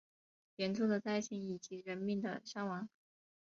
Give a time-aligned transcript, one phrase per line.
[0.55, 2.89] 严重的灾情以及人命的伤亡